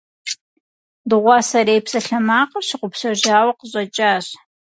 [1.09, 4.25] Дыгъуасэрей псалъэмакъыр щыгъупщэжауэ къыщӏэкӏащ.